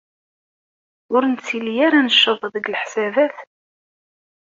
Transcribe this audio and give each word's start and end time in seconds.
Ur 1.13 1.21
nettili 1.25 1.73
ara 1.85 1.99
necceḍ 2.05 2.39
deg 2.53 2.65
leḥsabat? 2.73 3.37